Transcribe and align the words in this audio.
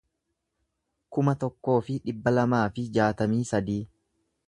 kuma 1.17 1.35
tokkoo 1.45 1.77
fi 1.89 1.99
dhibba 2.07 2.35
lamaa 2.39 2.65
fi 2.79 2.89
jaatamii 2.99 3.43
sadii 3.55 3.81